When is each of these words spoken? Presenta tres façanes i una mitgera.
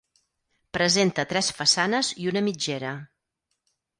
Presenta 0.77 1.25
tres 1.33 1.51
façanes 1.59 2.11
i 2.25 2.27
una 2.33 2.45
mitgera. 2.47 2.97